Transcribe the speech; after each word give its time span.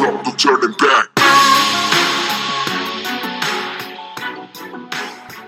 up, 0.00 0.24
no 0.24 0.32
turning 0.34 0.76
back. 0.76 1.08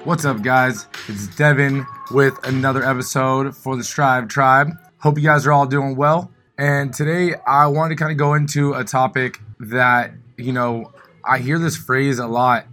What's 0.04 0.24
up, 0.24 0.42
guys? 0.42 0.86
It's 1.08 1.28
Devan 1.28 1.86
with 2.10 2.34
another 2.46 2.82
episode 2.82 3.56
for 3.56 3.76
the 3.76 3.84
Strive 3.84 4.28
Tribe. 4.28 4.70
Hope 4.98 5.18
you 5.18 5.24
guys 5.24 5.46
are 5.46 5.52
all 5.52 5.66
doing 5.66 5.94
well. 5.94 6.32
And 6.58 6.92
today 6.92 7.34
I 7.46 7.66
wanted 7.68 7.90
to 7.90 7.96
kind 7.96 8.10
of 8.10 8.18
go 8.18 8.34
into 8.34 8.74
a 8.74 8.82
topic 8.82 9.40
that, 9.60 10.12
you 10.36 10.52
know, 10.52 10.92
I 11.24 11.38
hear 11.38 11.58
this 11.58 11.76
phrase 11.76 12.18
a 12.18 12.26
lot. 12.26 12.66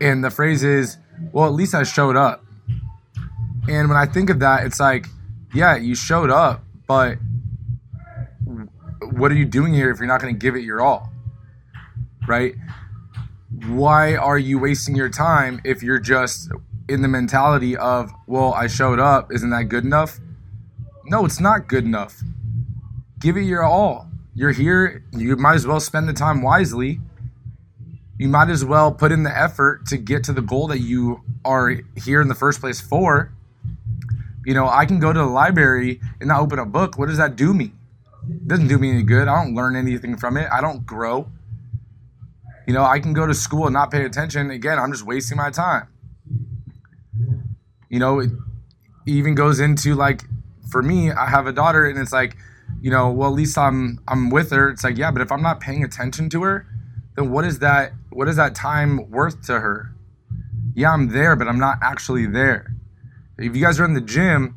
And 0.00 0.22
the 0.22 0.30
phrase 0.30 0.64
is, 0.64 0.98
well, 1.32 1.46
at 1.46 1.52
least 1.52 1.74
I 1.74 1.82
showed 1.84 2.16
up. 2.16 2.44
And 3.68 3.88
when 3.88 3.96
I 3.96 4.06
think 4.06 4.28
of 4.30 4.40
that, 4.40 4.66
it's 4.66 4.80
like, 4.80 5.06
yeah, 5.54 5.76
you 5.76 5.94
showed 5.94 6.30
up, 6.30 6.64
but 6.86 7.18
what 9.20 9.30
are 9.30 9.36
you 9.36 9.44
doing 9.44 9.74
here 9.74 9.90
if 9.90 9.98
you're 9.98 10.08
not 10.08 10.20
going 10.20 10.34
to 10.34 10.38
give 10.38 10.56
it 10.56 10.64
your 10.64 10.80
all? 10.80 11.12
Right? 12.26 12.54
Why 13.66 14.16
are 14.16 14.38
you 14.38 14.58
wasting 14.58 14.96
your 14.96 15.10
time 15.10 15.60
if 15.64 15.82
you're 15.82 15.98
just 15.98 16.50
in 16.88 17.02
the 17.02 17.08
mentality 17.08 17.76
of, 17.76 18.12
well, 18.26 18.54
I 18.54 18.66
showed 18.66 18.98
up, 18.98 19.32
isn't 19.32 19.50
that 19.50 19.64
good 19.64 19.84
enough? 19.84 20.18
No, 21.04 21.24
it's 21.24 21.40
not 21.40 21.68
good 21.68 21.84
enough. 21.84 22.22
Give 23.20 23.36
it 23.36 23.42
your 23.42 23.62
all. 23.62 24.08
You're 24.34 24.52
here, 24.52 25.04
you 25.12 25.36
might 25.36 25.54
as 25.54 25.66
well 25.66 25.80
spend 25.80 26.08
the 26.08 26.12
time 26.12 26.42
wisely. 26.42 27.00
You 28.18 28.28
might 28.28 28.48
as 28.48 28.64
well 28.64 28.92
put 28.92 29.12
in 29.12 29.22
the 29.22 29.36
effort 29.36 29.86
to 29.86 29.96
get 29.96 30.24
to 30.24 30.32
the 30.32 30.42
goal 30.42 30.68
that 30.68 30.78
you 30.78 31.22
are 31.44 31.76
here 31.96 32.20
in 32.20 32.28
the 32.28 32.34
first 32.34 32.60
place 32.60 32.80
for. 32.80 33.32
You 34.46 34.54
know, 34.54 34.68
I 34.68 34.86
can 34.86 35.00
go 35.00 35.12
to 35.12 35.18
the 35.18 35.26
library 35.26 36.00
and 36.20 36.28
not 36.28 36.40
open 36.40 36.58
a 36.58 36.64
book. 36.64 36.98
What 36.98 37.08
does 37.08 37.18
that 37.18 37.36
do 37.36 37.52
me? 37.52 37.72
It 38.28 38.48
doesn't 38.48 38.68
do 38.68 38.78
me 38.78 38.90
any 38.90 39.02
good. 39.02 39.28
I 39.28 39.42
don't 39.42 39.54
learn 39.54 39.76
anything 39.76 40.16
from 40.16 40.36
it. 40.36 40.48
I 40.52 40.60
don't 40.60 40.84
grow. 40.84 41.30
You 42.66 42.74
know, 42.74 42.84
I 42.84 43.00
can 43.00 43.12
go 43.12 43.26
to 43.26 43.34
school 43.34 43.66
and 43.66 43.74
not 43.74 43.90
pay 43.90 44.04
attention. 44.04 44.50
Again, 44.50 44.78
I'm 44.78 44.92
just 44.92 45.04
wasting 45.04 45.36
my 45.36 45.50
time. 45.50 45.88
You 47.88 47.98
know, 47.98 48.20
it 48.20 48.30
even 49.06 49.34
goes 49.34 49.58
into 49.58 49.94
like 49.94 50.22
for 50.70 50.82
me, 50.82 51.10
I 51.10 51.26
have 51.26 51.46
a 51.46 51.52
daughter 51.52 51.86
and 51.86 51.98
it's 51.98 52.12
like, 52.12 52.36
you 52.80 52.90
know, 52.90 53.10
well 53.10 53.30
at 53.30 53.34
least 53.34 53.58
I'm 53.58 53.98
I'm 54.06 54.30
with 54.30 54.50
her. 54.52 54.70
It's 54.70 54.84
like, 54.84 54.96
yeah, 54.96 55.10
but 55.10 55.22
if 55.22 55.32
I'm 55.32 55.42
not 55.42 55.60
paying 55.60 55.82
attention 55.82 56.30
to 56.30 56.42
her, 56.44 56.66
then 57.16 57.30
what 57.30 57.44
is 57.44 57.58
that 57.58 57.92
what 58.10 58.28
is 58.28 58.36
that 58.36 58.54
time 58.54 59.10
worth 59.10 59.42
to 59.46 59.60
her? 59.60 59.94
Yeah, 60.74 60.92
I'm 60.92 61.08
there, 61.08 61.34
but 61.34 61.48
I'm 61.48 61.58
not 61.58 61.78
actually 61.82 62.26
there. 62.26 62.74
If 63.38 63.56
you 63.56 63.62
guys 63.62 63.80
are 63.80 63.84
in 63.84 63.94
the 63.94 64.00
gym 64.00 64.54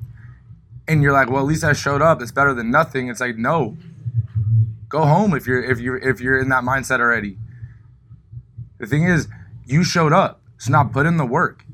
and 0.87 1.01
you're 1.01 1.13
like, 1.13 1.29
well, 1.29 1.41
at 1.41 1.47
least 1.47 1.63
I 1.63 1.73
showed 1.73 2.01
up. 2.01 2.21
It's 2.21 2.31
better 2.31 2.53
than 2.53 2.71
nothing. 2.71 3.09
It's 3.09 3.19
like, 3.19 3.37
no. 3.37 3.77
Go 4.89 5.05
home 5.05 5.33
if 5.33 5.47
you're 5.47 5.63
if 5.63 5.79
you're 5.79 5.97
if 5.97 6.21
you're 6.21 6.37
in 6.37 6.49
that 6.49 6.63
mindset 6.63 6.99
already. 6.99 7.37
The 8.77 8.85
thing 8.85 9.03
is, 9.03 9.27
you 9.65 9.83
showed 9.83 10.13
up. 10.13 10.41
So 10.57 10.71
now 10.71 10.83
put 10.83 11.05
in 11.05 11.17
the 11.17 11.25
work. 11.25 11.65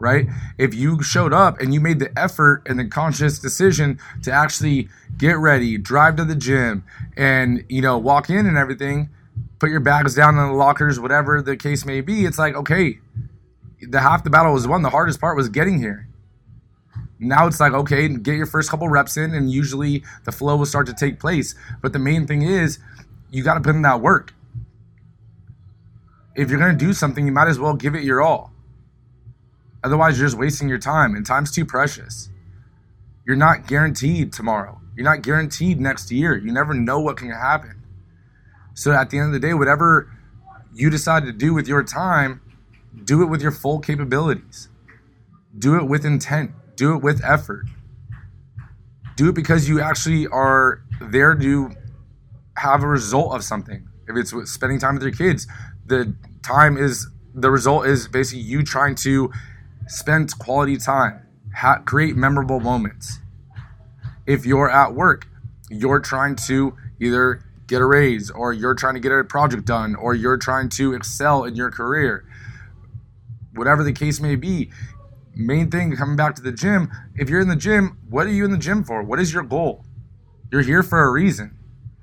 Right? 0.00 0.26
If 0.58 0.74
you 0.74 1.00
showed 1.04 1.32
up 1.32 1.60
and 1.60 1.72
you 1.72 1.80
made 1.80 2.00
the 2.00 2.16
effort 2.18 2.62
and 2.66 2.76
the 2.76 2.86
conscious 2.86 3.38
decision 3.38 4.00
to 4.24 4.32
actually 4.32 4.88
get 5.16 5.38
ready, 5.38 5.78
drive 5.78 6.16
to 6.16 6.24
the 6.24 6.34
gym, 6.34 6.82
and 7.16 7.64
you 7.68 7.82
know, 7.82 7.98
walk 7.98 8.28
in 8.28 8.46
and 8.46 8.58
everything, 8.58 9.10
put 9.60 9.70
your 9.70 9.78
bags 9.78 10.16
down 10.16 10.36
in 10.36 10.48
the 10.48 10.54
lockers, 10.54 10.98
whatever 10.98 11.40
the 11.40 11.56
case 11.56 11.84
may 11.84 12.00
be, 12.00 12.24
it's 12.24 12.38
like, 12.38 12.56
okay, 12.56 12.98
the 13.80 14.00
half 14.00 14.24
the 14.24 14.30
battle 14.30 14.52
was 14.52 14.66
won. 14.66 14.82
The 14.82 14.90
hardest 14.90 15.20
part 15.20 15.36
was 15.36 15.48
getting 15.48 15.78
here. 15.78 16.08
Now 17.22 17.46
it's 17.46 17.60
like, 17.60 17.72
okay, 17.72 18.08
get 18.08 18.34
your 18.34 18.46
first 18.46 18.68
couple 18.68 18.88
reps 18.88 19.16
in, 19.16 19.32
and 19.32 19.50
usually 19.50 20.02
the 20.24 20.32
flow 20.32 20.56
will 20.56 20.66
start 20.66 20.86
to 20.88 20.92
take 20.92 21.20
place. 21.20 21.54
But 21.80 21.92
the 21.92 22.00
main 22.00 22.26
thing 22.26 22.42
is, 22.42 22.80
you 23.30 23.44
got 23.44 23.54
to 23.54 23.60
put 23.60 23.76
in 23.76 23.82
that 23.82 24.00
work. 24.00 24.34
If 26.34 26.50
you're 26.50 26.58
going 26.58 26.76
to 26.76 26.84
do 26.84 26.92
something, 26.92 27.24
you 27.24 27.32
might 27.32 27.46
as 27.46 27.60
well 27.60 27.74
give 27.74 27.94
it 27.94 28.02
your 28.02 28.20
all. 28.20 28.52
Otherwise, 29.84 30.18
you're 30.18 30.26
just 30.26 30.38
wasting 30.38 30.68
your 30.68 30.78
time, 30.78 31.14
and 31.14 31.24
time's 31.24 31.52
too 31.52 31.64
precious. 31.64 32.28
You're 33.24 33.36
not 33.36 33.68
guaranteed 33.68 34.32
tomorrow. 34.32 34.80
You're 34.96 35.04
not 35.04 35.22
guaranteed 35.22 35.80
next 35.80 36.10
year. 36.10 36.36
You 36.36 36.50
never 36.52 36.74
know 36.74 36.98
what 36.98 37.16
can 37.16 37.30
happen. 37.30 37.82
So 38.74 38.90
at 38.90 39.10
the 39.10 39.18
end 39.18 39.28
of 39.28 39.32
the 39.32 39.46
day, 39.46 39.54
whatever 39.54 40.10
you 40.74 40.90
decide 40.90 41.24
to 41.26 41.32
do 41.32 41.54
with 41.54 41.68
your 41.68 41.84
time, 41.84 42.40
do 43.04 43.22
it 43.22 43.26
with 43.26 43.42
your 43.42 43.52
full 43.52 43.78
capabilities. 43.78 44.68
Do 45.56 45.76
it 45.76 45.84
with 45.84 46.04
intent. 46.04 46.52
Do 46.76 46.94
it 46.94 47.02
with 47.02 47.22
effort. 47.24 47.66
Do 49.16 49.28
it 49.28 49.34
because 49.34 49.68
you 49.68 49.80
actually 49.80 50.26
are 50.26 50.82
there 51.00 51.34
to 51.34 51.70
have 52.56 52.82
a 52.82 52.86
result 52.86 53.34
of 53.34 53.44
something. 53.44 53.88
If 54.08 54.16
it's 54.16 54.50
spending 54.50 54.78
time 54.78 54.94
with 54.94 55.02
your 55.02 55.12
kids, 55.12 55.46
the 55.86 56.14
time 56.42 56.76
is 56.76 57.08
the 57.34 57.50
result 57.50 57.86
is 57.86 58.08
basically 58.08 58.42
you 58.42 58.62
trying 58.62 58.94
to 58.96 59.32
spend 59.86 60.38
quality 60.38 60.76
time, 60.76 61.26
ha- 61.54 61.82
create 61.84 62.16
memorable 62.16 62.60
moments. 62.60 63.18
If 64.26 64.44
you're 64.46 64.70
at 64.70 64.94
work, 64.94 65.26
you're 65.70 66.00
trying 66.00 66.36
to 66.36 66.76
either 67.00 67.42
get 67.66 67.80
a 67.80 67.86
raise 67.86 68.30
or 68.30 68.52
you're 68.52 68.74
trying 68.74 68.94
to 68.94 69.00
get 69.00 69.12
a 69.12 69.24
project 69.24 69.64
done 69.64 69.94
or 69.94 70.14
you're 70.14 70.36
trying 70.36 70.68
to 70.68 70.94
excel 70.94 71.44
in 71.44 71.56
your 71.56 71.70
career. 71.70 72.24
Whatever 73.54 73.82
the 73.82 73.92
case 73.92 74.20
may 74.20 74.36
be, 74.36 74.70
main 75.34 75.70
thing 75.70 75.96
coming 75.96 76.16
back 76.16 76.34
to 76.36 76.42
the 76.42 76.52
gym, 76.52 76.90
if 77.16 77.28
you're 77.28 77.40
in 77.40 77.48
the 77.48 77.56
gym, 77.56 77.98
what 78.08 78.26
are 78.26 78.30
you 78.30 78.44
in 78.44 78.50
the 78.50 78.58
gym 78.58 78.84
for? 78.84 79.02
What 79.02 79.20
is 79.20 79.32
your 79.32 79.42
goal? 79.42 79.84
You're 80.50 80.62
here 80.62 80.82
for 80.82 81.02
a 81.02 81.10
reason. 81.10 81.56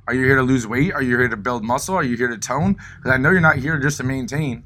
Are 0.07 0.13
you 0.13 0.25
here 0.25 0.37
to 0.37 0.41
lose 0.41 0.65
weight? 0.65 0.91
Are 0.93 1.03
you 1.03 1.17
here 1.17 1.27
to 1.27 1.37
build 1.37 1.63
muscle? 1.63 1.95
Are 1.95 2.03
you 2.03 2.17
here 2.17 2.29
to 2.29 2.37
tone? 2.37 2.77
Because 2.97 3.11
I 3.11 3.17
know 3.17 3.29
you're 3.29 3.41
not 3.41 3.57
here 3.57 3.77
just 3.77 3.97
to 3.97 4.03
maintain. 4.03 4.63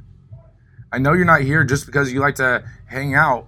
I 0.92 1.00
know 1.00 1.14
you're 1.14 1.26
not 1.26 1.42
here 1.42 1.64
just 1.64 1.86
because 1.86 2.14
you 2.14 2.22
like 2.22 2.36
to 2.36 2.64
hang 2.86 3.14
out. 3.14 3.48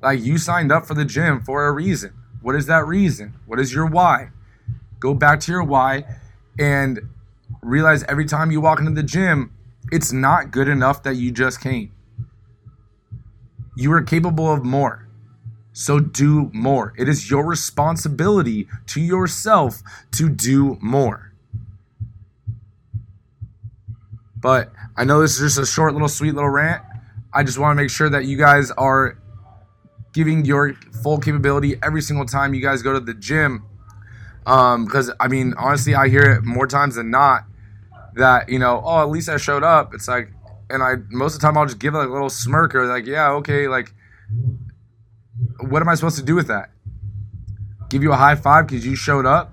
Like 0.00 0.22
you 0.22 0.38
signed 0.38 0.72
up 0.72 0.86
for 0.86 0.94
the 0.94 1.04
gym 1.04 1.42
for 1.42 1.66
a 1.66 1.72
reason. 1.72 2.14
What 2.40 2.54
is 2.54 2.66
that 2.66 2.86
reason? 2.86 3.34
What 3.44 3.60
is 3.60 3.74
your 3.74 3.86
why? 3.86 4.30
Go 4.98 5.12
back 5.12 5.40
to 5.40 5.52
your 5.52 5.64
why 5.64 6.04
and 6.58 7.00
realize 7.60 8.02
every 8.04 8.24
time 8.24 8.50
you 8.50 8.60
walk 8.60 8.78
into 8.78 8.92
the 8.92 9.02
gym, 9.02 9.52
it's 9.92 10.12
not 10.12 10.50
good 10.50 10.68
enough 10.68 11.02
that 11.02 11.16
you 11.16 11.32
just 11.32 11.60
came. 11.60 11.92
You 13.76 13.92
are 13.92 14.02
capable 14.02 14.50
of 14.50 14.64
more. 14.64 15.06
So 15.72 16.00
do 16.00 16.50
more. 16.54 16.94
It 16.96 17.06
is 17.06 17.30
your 17.30 17.44
responsibility 17.44 18.66
to 18.86 19.00
yourself 19.00 19.82
to 20.12 20.30
do 20.30 20.78
more. 20.80 21.32
But 24.34 24.72
I 24.96 25.04
know 25.04 25.20
this 25.20 25.38
is 25.38 25.54
just 25.54 25.58
a 25.58 25.70
short 25.70 25.92
little 25.92 26.08
sweet 26.08 26.34
little 26.34 26.48
rant. 26.48 26.82
I 27.32 27.42
just 27.42 27.58
want 27.58 27.76
to 27.76 27.82
make 27.82 27.90
sure 27.90 28.08
that 28.08 28.24
you 28.24 28.38
guys 28.38 28.70
are 28.70 29.18
giving 30.14 30.46
your 30.46 30.72
full 31.02 31.18
capability 31.18 31.76
every 31.82 32.00
single 32.00 32.24
time 32.24 32.54
you 32.54 32.62
guys 32.62 32.80
go 32.80 32.94
to 32.94 33.00
the 33.00 33.12
gym. 33.12 33.64
Because, 34.44 35.10
um, 35.10 35.16
I 35.20 35.28
mean, 35.28 35.52
honestly, 35.58 35.94
I 35.94 36.08
hear 36.08 36.22
it 36.22 36.44
more 36.44 36.66
times 36.66 36.94
than 36.94 37.10
not 37.10 37.44
that, 38.14 38.48
you 38.48 38.58
know, 38.58 38.80
oh, 38.82 39.02
at 39.02 39.10
least 39.10 39.28
I 39.28 39.36
showed 39.36 39.62
up. 39.62 39.92
It's 39.92 40.08
like, 40.08 40.30
and 40.68 40.82
I, 40.82 40.94
most 41.10 41.34
of 41.34 41.40
the 41.40 41.46
time, 41.46 41.56
I'll 41.56 41.66
just 41.66 41.78
give 41.78 41.94
like 41.94 42.08
a 42.08 42.12
little 42.12 42.30
smirk 42.30 42.74
or 42.74 42.86
like, 42.86 43.06
yeah, 43.06 43.30
okay, 43.32 43.68
like, 43.68 43.92
what 45.60 45.82
am 45.82 45.88
I 45.88 45.94
supposed 45.94 46.18
to 46.18 46.24
do 46.24 46.34
with 46.34 46.48
that? 46.48 46.70
Give 47.88 48.02
you 48.02 48.12
a 48.12 48.16
high 48.16 48.34
five 48.34 48.66
because 48.66 48.84
you 48.84 48.96
showed 48.96 49.26
up? 49.26 49.52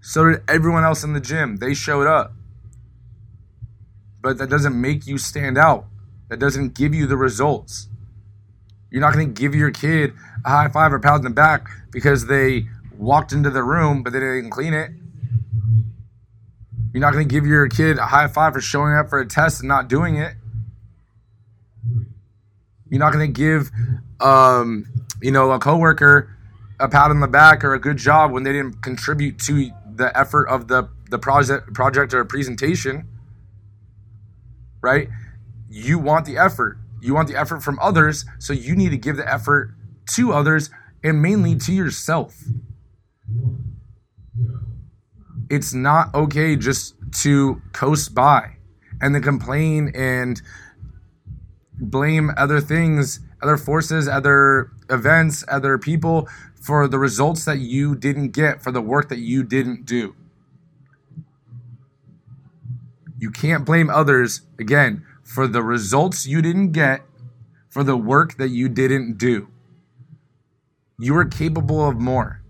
So 0.00 0.30
did 0.30 0.42
everyone 0.48 0.84
else 0.84 1.04
in 1.04 1.12
the 1.12 1.20
gym. 1.20 1.56
They 1.56 1.74
showed 1.74 2.06
up. 2.06 2.32
But 4.22 4.38
that 4.38 4.50
doesn't 4.50 4.78
make 4.78 5.06
you 5.06 5.18
stand 5.18 5.56
out. 5.56 5.86
That 6.28 6.38
doesn't 6.38 6.74
give 6.74 6.94
you 6.94 7.06
the 7.06 7.16
results. 7.16 7.88
You're 8.90 9.00
not 9.00 9.14
going 9.14 9.32
to 9.32 9.40
give 9.40 9.54
your 9.54 9.70
kid 9.70 10.14
a 10.44 10.48
high 10.48 10.68
five 10.68 10.92
or 10.92 10.98
pat 10.98 11.16
in 11.16 11.22
the 11.22 11.30
back 11.30 11.68
because 11.90 12.26
they 12.26 12.66
walked 12.98 13.32
into 13.32 13.50
the 13.50 13.62
room 13.62 14.02
but 14.02 14.12
they 14.12 14.20
didn't 14.20 14.50
clean 14.50 14.74
it. 14.74 14.90
You're 16.92 17.00
not 17.00 17.12
going 17.12 17.28
to 17.28 17.32
give 17.32 17.46
your 17.46 17.68
kid 17.68 17.98
a 17.98 18.06
high 18.06 18.26
five 18.28 18.54
for 18.54 18.60
showing 18.60 18.94
up 18.94 19.08
for 19.08 19.20
a 19.20 19.26
test 19.26 19.60
and 19.60 19.68
not 19.68 19.88
doing 19.88 20.16
it. 20.16 20.34
You're 22.88 22.98
not 22.98 23.12
going 23.12 23.32
to 23.32 23.40
give, 23.40 23.70
um, 24.20 24.86
you 25.22 25.30
know, 25.30 25.52
a 25.52 25.58
coworker 25.58 26.36
a 26.80 26.88
pat 26.88 27.10
on 27.10 27.20
the 27.20 27.28
back 27.28 27.62
or 27.62 27.74
a 27.74 27.78
good 27.78 27.98
job 27.98 28.32
when 28.32 28.42
they 28.42 28.52
didn't 28.52 28.82
contribute 28.82 29.38
to 29.38 29.70
the 29.94 30.16
effort 30.18 30.46
of 30.46 30.68
the 30.68 30.88
the 31.10 31.18
project 31.18 31.72
project 31.74 32.14
or 32.14 32.24
presentation. 32.24 33.06
Right? 34.80 35.08
You 35.68 35.98
want 35.98 36.24
the 36.24 36.38
effort. 36.38 36.78
You 37.02 37.14
want 37.14 37.28
the 37.28 37.36
effort 37.36 37.62
from 37.62 37.78
others, 37.80 38.24
so 38.38 38.52
you 38.52 38.74
need 38.74 38.90
to 38.90 38.96
give 38.96 39.16
the 39.16 39.30
effort 39.30 39.74
to 40.12 40.32
others 40.32 40.70
and 41.04 41.22
mainly 41.22 41.54
to 41.56 41.72
yourself. 41.72 42.42
It's 45.50 45.74
not 45.74 46.14
okay 46.14 46.54
just 46.54 46.94
to 47.22 47.60
coast 47.72 48.14
by 48.14 48.56
and 49.00 49.14
then 49.14 49.22
complain 49.22 49.90
and 49.94 50.40
blame 51.80 52.30
other 52.36 52.60
things, 52.60 53.20
other 53.42 53.56
forces, 53.56 54.06
other 54.06 54.70
events, 54.88 55.44
other 55.48 55.76
people 55.76 56.28
for 56.60 56.86
the 56.86 56.98
results 56.98 57.44
that 57.46 57.58
you 57.58 57.96
didn't 57.96 58.28
get, 58.28 58.62
for 58.62 58.70
the 58.70 58.82
work 58.82 59.08
that 59.08 59.18
you 59.18 59.42
didn't 59.42 59.86
do. 59.86 60.14
You 63.18 63.30
can't 63.30 63.64
blame 63.64 63.90
others, 63.90 64.42
again, 64.58 65.04
for 65.24 65.46
the 65.46 65.62
results 65.62 66.26
you 66.26 66.42
didn't 66.42 66.72
get, 66.72 67.02
for 67.68 67.82
the 67.82 67.96
work 67.96 68.36
that 68.36 68.50
you 68.50 68.68
didn't 68.68 69.18
do. 69.18 69.48
You 70.98 71.16
are 71.16 71.24
capable 71.24 71.88
of 71.88 71.96
more. 72.00 72.42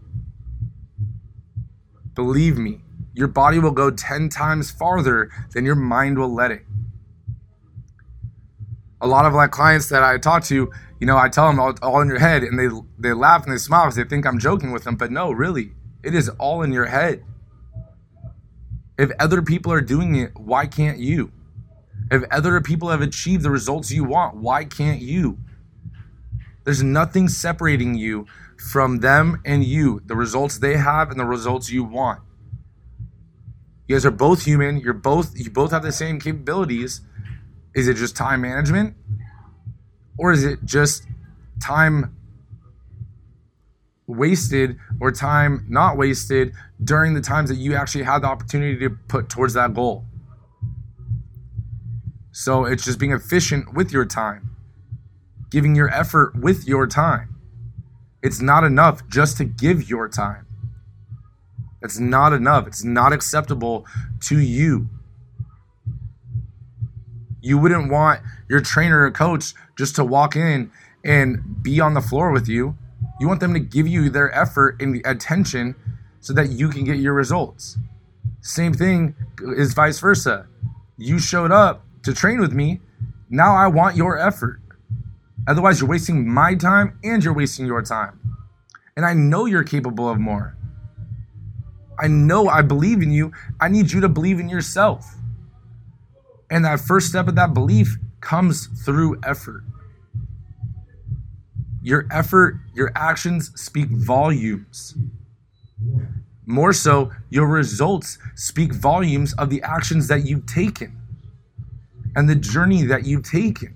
Believe 2.14 2.58
me, 2.58 2.80
your 3.20 3.28
body 3.28 3.58
will 3.58 3.70
go 3.70 3.90
10 3.90 4.30
times 4.30 4.70
farther 4.70 5.30
than 5.52 5.66
your 5.66 5.74
mind 5.74 6.18
will 6.18 6.32
let 6.32 6.50
it. 6.50 6.64
A 9.02 9.06
lot 9.06 9.26
of 9.26 9.34
like 9.34 9.50
clients 9.50 9.90
that 9.90 10.02
I 10.02 10.16
talk 10.16 10.42
to, 10.44 10.72
you 10.98 11.06
know, 11.06 11.18
I 11.18 11.28
tell 11.28 11.46
them 11.46 11.60
all, 11.60 11.74
all 11.82 12.00
in 12.00 12.08
your 12.08 12.18
head 12.18 12.42
and 12.42 12.58
they 12.58 12.68
they 12.98 13.12
laugh 13.12 13.44
and 13.44 13.52
they 13.52 13.58
smile 13.58 13.84
because 13.84 13.96
they 13.96 14.04
think 14.04 14.26
I'm 14.26 14.38
joking 14.38 14.72
with 14.72 14.84
them, 14.84 14.96
but 14.96 15.12
no, 15.12 15.30
really, 15.30 15.72
it 16.02 16.14
is 16.14 16.30
all 16.30 16.62
in 16.62 16.72
your 16.72 16.86
head. 16.86 17.22
If 18.98 19.10
other 19.20 19.42
people 19.42 19.70
are 19.70 19.82
doing 19.82 20.16
it, 20.16 20.32
why 20.34 20.66
can't 20.66 20.98
you? 20.98 21.30
If 22.10 22.22
other 22.30 22.58
people 22.62 22.88
have 22.88 23.02
achieved 23.02 23.42
the 23.42 23.50
results 23.50 23.90
you 23.90 24.04
want, 24.04 24.36
why 24.36 24.64
can't 24.64 25.02
you? 25.02 25.38
There's 26.64 26.82
nothing 26.82 27.28
separating 27.28 27.94
you 27.96 28.26
from 28.56 29.00
them 29.00 29.42
and 29.44 29.62
you, 29.62 30.00
the 30.06 30.16
results 30.16 30.58
they 30.58 30.78
have 30.78 31.10
and 31.10 31.20
the 31.20 31.26
results 31.26 31.70
you 31.70 31.84
want. 31.84 32.20
You 33.90 33.96
guys 33.96 34.06
are 34.06 34.12
both 34.12 34.44
human. 34.44 34.76
You're 34.76 34.92
both 34.92 35.36
you 35.36 35.50
both 35.50 35.72
have 35.72 35.82
the 35.82 35.90
same 35.90 36.20
capabilities. 36.20 37.00
Is 37.74 37.88
it 37.88 37.94
just 37.94 38.14
time 38.14 38.42
management? 38.42 38.94
Or 40.16 40.30
is 40.30 40.44
it 40.44 40.64
just 40.64 41.08
time 41.60 42.14
wasted 44.06 44.78
or 45.00 45.10
time 45.10 45.66
not 45.68 45.96
wasted 45.96 46.52
during 46.84 47.14
the 47.14 47.20
times 47.20 47.50
that 47.50 47.56
you 47.56 47.74
actually 47.74 48.04
had 48.04 48.20
the 48.20 48.28
opportunity 48.28 48.78
to 48.78 48.90
put 49.08 49.28
towards 49.28 49.54
that 49.54 49.74
goal? 49.74 50.04
So 52.30 52.66
it's 52.66 52.84
just 52.84 53.00
being 53.00 53.10
efficient 53.10 53.74
with 53.74 53.90
your 53.90 54.04
time, 54.04 54.54
giving 55.50 55.74
your 55.74 55.92
effort 55.92 56.36
with 56.36 56.64
your 56.64 56.86
time. 56.86 57.34
It's 58.22 58.40
not 58.40 58.62
enough 58.62 59.08
just 59.08 59.36
to 59.38 59.44
give 59.44 59.90
your 59.90 60.08
time. 60.08 60.46
It's 61.82 61.98
not 61.98 62.32
enough. 62.32 62.66
It's 62.66 62.84
not 62.84 63.12
acceptable 63.12 63.86
to 64.22 64.38
you. 64.38 64.88
You 67.40 67.58
wouldn't 67.58 67.90
want 67.90 68.20
your 68.48 68.60
trainer 68.60 69.04
or 69.04 69.10
coach 69.10 69.54
just 69.76 69.96
to 69.96 70.04
walk 70.04 70.36
in 70.36 70.70
and 71.04 71.62
be 71.62 71.80
on 71.80 71.94
the 71.94 72.00
floor 72.00 72.30
with 72.30 72.48
you. 72.48 72.76
You 73.18 73.28
want 73.28 73.40
them 73.40 73.54
to 73.54 73.60
give 73.60 73.88
you 73.88 74.10
their 74.10 74.34
effort 74.34 74.80
and 74.80 75.00
attention 75.06 75.74
so 76.20 76.34
that 76.34 76.50
you 76.50 76.68
can 76.68 76.84
get 76.84 76.98
your 76.98 77.14
results. 77.14 77.78
Same 78.42 78.74
thing 78.74 79.14
is 79.56 79.72
vice 79.72 80.00
versa. 80.00 80.46
You 80.98 81.18
showed 81.18 81.50
up 81.50 81.84
to 82.02 82.12
train 82.12 82.40
with 82.40 82.52
me. 82.52 82.80
Now 83.30 83.54
I 83.54 83.68
want 83.68 83.96
your 83.96 84.18
effort. 84.18 84.60
Otherwise, 85.46 85.80
you're 85.80 85.88
wasting 85.88 86.28
my 86.28 86.54
time 86.54 86.98
and 87.02 87.24
you're 87.24 87.34
wasting 87.34 87.66
your 87.66 87.82
time. 87.82 88.20
And 88.96 89.06
I 89.06 89.14
know 89.14 89.46
you're 89.46 89.64
capable 89.64 90.08
of 90.08 90.18
more. 90.18 90.56
I 92.00 92.08
know 92.08 92.48
I 92.48 92.62
believe 92.62 93.02
in 93.02 93.10
you. 93.10 93.32
I 93.60 93.68
need 93.68 93.92
you 93.92 94.00
to 94.00 94.08
believe 94.08 94.40
in 94.40 94.48
yourself. 94.48 95.14
And 96.50 96.64
that 96.64 96.80
first 96.80 97.08
step 97.08 97.28
of 97.28 97.34
that 97.36 97.52
belief 97.54 97.96
comes 98.20 98.66
through 98.84 99.20
effort. 99.22 99.62
Your 101.82 102.06
effort, 102.10 102.60
your 102.74 102.90
actions 102.94 103.52
speak 103.60 103.88
volumes. 103.88 104.96
More 106.46 106.72
so, 106.72 107.12
your 107.28 107.46
results 107.46 108.18
speak 108.34 108.74
volumes 108.74 109.32
of 109.34 109.50
the 109.50 109.62
actions 109.62 110.08
that 110.08 110.26
you've 110.26 110.46
taken 110.46 110.98
and 112.16 112.28
the 112.28 112.34
journey 112.34 112.82
that 112.84 113.06
you've 113.06 113.24
taken. 113.24 113.74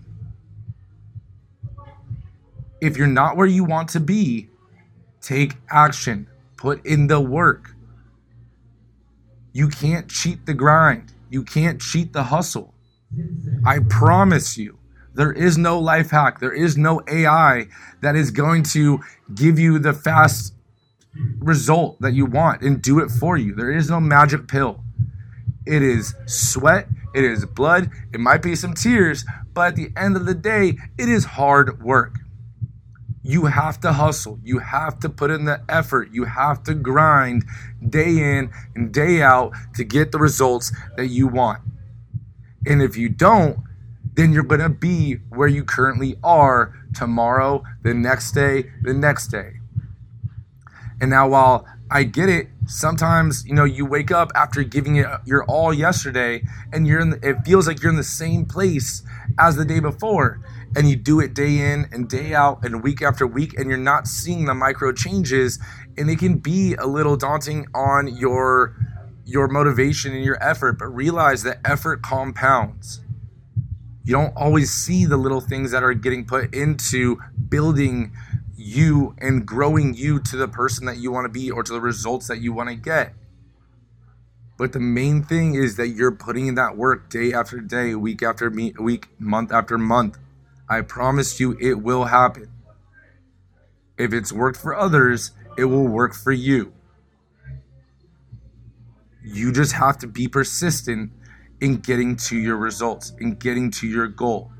If 2.80 2.96
you're 2.96 3.06
not 3.06 3.36
where 3.36 3.46
you 3.46 3.64
want 3.64 3.88
to 3.90 4.00
be, 4.00 4.48
take 5.20 5.54
action, 5.70 6.26
put 6.56 6.84
in 6.84 7.06
the 7.06 7.20
work. 7.20 7.74
You 9.54 9.68
can't 9.68 10.08
cheat 10.10 10.46
the 10.46 10.52
grind. 10.52 11.12
You 11.30 11.44
can't 11.44 11.80
cheat 11.80 12.12
the 12.12 12.24
hustle. 12.24 12.74
I 13.64 13.78
promise 13.88 14.58
you, 14.58 14.78
there 15.14 15.30
is 15.30 15.56
no 15.56 15.78
life 15.78 16.10
hack. 16.10 16.40
There 16.40 16.52
is 16.52 16.76
no 16.76 17.00
AI 17.08 17.68
that 18.00 18.16
is 18.16 18.32
going 18.32 18.64
to 18.74 18.98
give 19.32 19.56
you 19.60 19.78
the 19.78 19.92
fast 19.92 20.54
result 21.38 22.00
that 22.00 22.14
you 22.14 22.26
want 22.26 22.62
and 22.62 22.82
do 22.82 22.98
it 22.98 23.12
for 23.12 23.36
you. 23.36 23.54
There 23.54 23.70
is 23.70 23.88
no 23.88 24.00
magic 24.00 24.48
pill. 24.48 24.82
It 25.64 25.82
is 25.82 26.16
sweat, 26.26 26.88
it 27.14 27.22
is 27.22 27.46
blood, 27.46 27.90
it 28.12 28.18
might 28.18 28.42
be 28.42 28.56
some 28.56 28.74
tears, 28.74 29.24
but 29.54 29.68
at 29.68 29.76
the 29.76 29.92
end 29.96 30.16
of 30.16 30.26
the 30.26 30.34
day, 30.34 30.76
it 30.98 31.08
is 31.08 31.24
hard 31.24 31.80
work 31.80 32.16
you 33.24 33.46
have 33.46 33.80
to 33.80 33.92
hustle. 33.92 34.38
You 34.44 34.58
have 34.58 35.00
to 35.00 35.08
put 35.08 35.30
in 35.30 35.46
the 35.46 35.62
effort. 35.68 36.10
You 36.12 36.24
have 36.24 36.62
to 36.64 36.74
grind 36.74 37.44
day 37.88 38.18
in 38.18 38.52
and 38.74 38.92
day 38.92 39.22
out 39.22 39.52
to 39.76 39.82
get 39.82 40.12
the 40.12 40.18
results 40.18 40.72
that 40.96 41.06
you 41.06 41.26
want. 41.26 41.62
And 42.66 42.82
if 42.82 42.96
you 42.98 43.08
don't, 43.08 43.58
then 44.14 44.32
you're 44.32 44.44
going 44.44 44.60
to 44.60 44.68
be 44.68 45.14
where 45.30 45.48
you 45.48 45.64
currently 45.64 46.16
are 46.22 46.74
tomorrow, 46.94 47.64
the 47.82 47.94
next 47.94 48.32
day, 48.32 48.70
the 48.82 48.92
next 48.92 49.28
day. 49.28 49.54
And 51.00 51.10
now, 51.10 51.28
while 51.28 51.66
I 51.90 52.04
get 52.04 52.28
it, 52.28 52.48
sometimes 52.66 53.44
you 53.46 53.54
know 53.54 53.64
you 53.64 53.86
wake 53.86 54.10
up 54.10 54.30
after 54.34 54.62
giving 54.62 54.96
it 54.96 55.06
your 55.24 55.44
all 55.44 55.72
yesterday, 55.72 56.42
and 56.72 56.86
you're 56.86 57.00
in. 57.00 57.10
The, 57.10 57.28
it 57.28 57.44
feels 57.44 57.66
like 57.66 57.82
you're 57.82 57.92
in 57.92 57.96
the 57.96 58.04
same 58.04 58.44
place 58.44 59.02
as 59.38 59.56
the 59.56 59.64
day 59.64 59.80
before, 59.80 60.40
and 60.76 60.88
you 60.88 60.96
do 60.96 61.20
it 61.20 61.34
day 61.34 61.72
in 61.72 61.86
and 61.92 62.08
day 62.08 62.34
out 62.34 62.64
and 62.64 62.82
week 62.82 63.02
after 63.02 63.26
week 63.26 63.54
and 63.58 63.68
you're 63.68 63.78
not 63.78 64.06
seeing 64.06 64.44
the 64.44 64.54
micro 64.54 64.92
changes 64.92 65.58
and 65.96 66.10
it 66.10 66.18
can 66.18 66.38
be 66.38 66.74
a 66.74 66.86
little 66.86 67.16
daunting 67.16 67.66
on 67.74 68.08
your 68.08 68.74
your 69.24 69.48
motivation 69.48 70.12
and 70.12 70.24
your 70.24 70.42
effort 70.42 70.78
but 70.78 70.86
realize 70.86 71.42
that 71.42 71.58
effort 71.64 72.02
compounds 72.02 73.00
you 74.02 74.12
don't 74.12 74.36
always 74.36 74.70
see 74.70 75.04
the 75.06 75.16
little 75.16 75.40
things 75.40 75.70
that 75.70 75.82
are 75.82 75.94
getting 75.94 76.26
put 76.26 76.54
into 76.54 77.18
building 77.48 78.12
you 78.56 79.14
and 79.18 79.46
growing 79.46 79.94
you 79.94 80.18
to 80.20 80.36
the 80.36 80.48
person 80.48 80.86
that 80.86 80.98
you 80.98 81.10
want 81.10 81.24
to 81.24 81.28
be 81.28 81.50
or 81.50 81.62
to 81.62 81.72
the 81.72 81.80
results 81.80 82.28
that 82.28 82.40
you 82.40 82.52
want 82.52 82.68
to 82.68 82.74
get 82.74 83.12
but 84.56 84.72
the 84.72 84.80
main 84.80 85.22
thing 85.22 85.54
is 85.54 85.76
that 85.76 85.88
you're 85.88 86.12
putting 86.12 86.46
in 86.46 86.54
that 86.54 86.76
work 86.76 87.10
day 87.10 87.32
after 87.32 87.60
day 87.60 87.94
week 87.94 88.22
after 88.22 88.50
week 88.50 89.08
month 89.18 89.52
after 89.52 89.76
month 89.76 90.18
I 90.68 90.80
promise 90.80 91.40
you 91.40 91.56
it 91.60 91.82
will 91.82 92.06
happen. 92.06 92.50
If 93.98 94.12
it's 94.12 94.32
worked 94.32 94.58
for 94.58 94.74
others, 94.74 95.32
it 95.58 95.66
will 95.66 95.86
work 95.86 96.14
for 96.14 96.32
you. 96.32 96.72
You 99.22 99.52
just 99.52 99.72
have 99.72 99.98
to 99.98 100.06
be 100.06 100.26
persistent 100.26 101.12
in 101.60 101.76
getting 101.76 102.16
to 102.16 102.36
your 102.36 102.56
results, 102.56 103.12
in 103.20 103.34
getting 103.36 103.70
to 103.72 103.86
your 103.86 104.08
goal. 104.08 104.50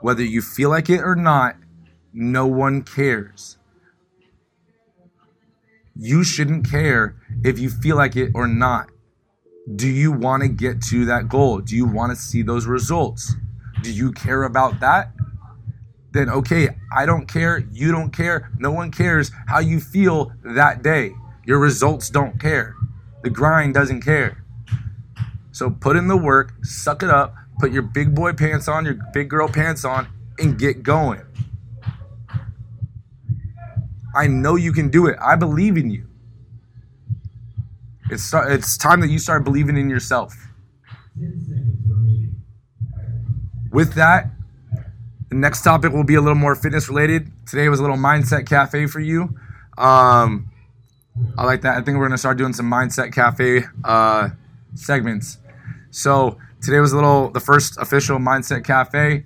Whether 0.00 0.24
you 0.24 0.42
feel 0.42 0.70
like 0.70 0.88
it 0.88 1.00
or 1.00 1.14
not, 1.14 1.56
no 2.12 2.46
one 2.46 2.82
cares. 2.82 3.58
You 5.96 6.24
shouldn't 6.24 6.68
care 6.70 7.16
if 7.44 7.58
you 7.58 7.68
feel 7.68 7.96
like 7.96 8.16
it 8.16 8.30
or 8.34 8.48
not. 8.48 8.88
Do 9.76 9.86
you 9.86 10.10
want 10.10 10.42
to 10.42 10.48
get 10.48 10.80
to 10.84 11.04
that 11.04 11.28
goal? 11.28 11.60
Do 11.60 11.76
you 11.76 11.86
want 11.86 12.10
to 12.10 12.20
see 12.20 12.42
those 12.42 12.66
results? 12.66 13.34
Do 13.82 13.92
you 13.92 14.10
care 14.12 14.44
about 14.44 14.80
that? 14.80 15.12
Then 16.12 16.28
okay, 16.28 16.70
I 16.92 17.06
don't 17.06 17.26
care, 17.26 17.58
you 17.70 17.92
don't 17.92 18.10
care, 18.10 18.50
no 18.58 18.72
one 18.72 18.90
cares 18.90 19.30
how 19.46 19.60
you 19.60 19.78
feel 19.78 20.32
that 20.42 20.82
day. 20.82 21.12
Your 21.44 21.58
results 21.58 22.10
don't 22.10 22.40
care. 22.40 22.74
The 23.22 23.30
grind 23.30 23.74
doesn't 23.74 24.02
care. 24.02 24.44
So 25.52 25.70
put 25.70 25.96
in 25.96 26.08
the 26.08 26.16
work, 26.16 26.54
suck 26.62 27.02
it 27.02 27.10
up, 27.10 27.34
put 27.60 27.72
your 27.72 27.82
big 27.82 28.14
boy 28.14 28.32
pants 28.32 28.68
on, 28.68 28.84
your 28.84 28.98
big 29.12 29.28
girl 29.28 29.48
pants 29.48 29.84
on, 29.84 30.08
and 30.38 30.58
get 30.58 30.82
going. 30.82 31.22
I 34.14 34.26
know 34.26 34.56
you 34.56 34.72
can 34.72 34.88
do 34.88 35.06
it. 35.06 35.16
I 35.20 35.36
believe 35.36 35.76
in 35.76 35.90
you. 35.90 36.06
It's, 38.10 38.32
it's 38.34 38.76
time 38.76 39.00
that 39.00 39.08
you 39.08 39.18
start 39.18 39.44
believing 39.44 39.76
in 39.76 39.88
yourself. 39.88 40.34
With 43.70 43.94
that, 43.94 44.30
the 45.28 45.36
next 45.36 45.62
topic 45.62 45.92
will 45.92 46.02
be 46.02 46.16
a 46.16 46.20
little 46.20 46.34
more 46.34 46.56
fitness 46.56 46.88
related. 46.88 47.30
Today 47.46 47.68
was 47.68 47.78
a 47.78 47.82
little 47.82 47.96
mindset 47.96 48.48
cafe 48.48 48.86
for 48.86 48.98
you. 48.98 49.38
Um, 49.78 50.50
I 51.38 51.44
like 51.44 51.62
that. 51.62 51.76
I 51.78 51.82
think 51.82 51.98
we're 51.98 52.06
gonna 52.06 52.18
start 52.18 52.36
doing 52.36 52.52
some 52.52 52.68
mindset 52.68 53.12
cafe 53.12 53.62
uh, 53.84 54.30
segments. 54.74 55.38
So 55.90 56.38
today 56.62 56.80
was 56.80 56.92
a 56.92 56.96
little 56.96 57.30
the 57.30 57.40
first 57.40 57.78
official 57.78 58.18
mindset 58.18 58.64
cafe, 58.64 59.24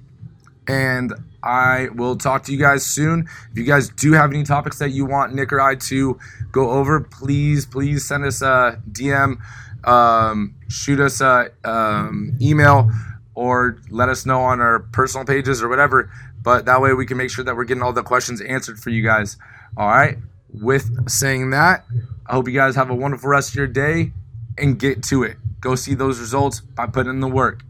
and 0.67 1.12
I 1.43 1.88
will 1.95 2.17
talk 2.17 2.45
to 2.45 2.53
you 2.53 2.59
guys 2.59 2.85
soon. 2.85 3.29
If 3.53 3.59
you 3.59 3.64
guys 3.64 3.88
do 3.88 4.12
have 4.12 4.31
any 4.31 4.45
topics 4.45 4.79
that 4.79 4.91
you 4.91 5.05
want 5.05 5.35
Nick 5.35 5.53
or 5.53 5.61
I 5.61 5.75
to 5.75 6.19
go 6.53 6.71
over, 6.71 7.00
please 7.00 7.67
please 7.67 8.07
send 8.07 8.25
us 8.25 8.43
a 8.43 8.81
DM 8.91 9.38
um, 9.87 10.55
shoot 10.69 11.00
us 11.00 11.21
a 11.21 11.50
um, 11.64 12.37
email 12.41 12.91
or 13.35 13.79
let 13.91 14.09
us 14.09 14.26
know 14.26 14.41
on 14.41 14.61
our 14.61 14.81
personal 14.81 15.26
pages 15.26 15.62
or 15.62 15.69
whatever. 15.69 16.11
But 16.43 16.67
that 16.67 16.81
way 16.81 16.93
we 16.95 17.07
can 17.07 17.17
make 17.17 17.31
sure 17.31 17.45
that 17.45 17.57
we're 17.57 17.64
getting 17.64 17.83
all 17.83 17.93
the 17.93 18.03
questions 18.03 18.41
answered 18.41 18.79
for 18.79 18.91
you 18.91 19.03
guys. 19.03 19.37
All 19.76 19.88
right. 19.88 20.19
With 20.53 21.09
saying 21.09 21.50
that, 21.50 21.85
I 22.26 22.35
hope 22.35 22.49
you 22.49 22.55
guys 22.55 22.76
have 22.76 22.91
a 22.91 22.95
wonderful 22.95 23.29
rest 23.29 23.50
of 23.50 23.57
your 23.57 23.67
day 23.67 24.12
and 24.58 24.78
get 24.78 25.02
to 25.04 25.23
it. 25.23 25.37
Go 25.61 25.75
see 25.75 25.94
those 25.94 26.20
results 26.20 26.61
by 26.61 26.87
putting 26.87 27.11
in 27.11 27.20
the 27.20 27.28
work. 27.28 27.62